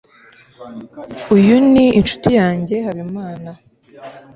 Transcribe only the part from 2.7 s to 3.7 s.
habimana